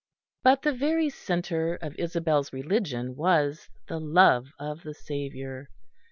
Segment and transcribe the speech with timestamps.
[0.41, 5.69] But the very centre of Isabel's religion was the love of the Saviour.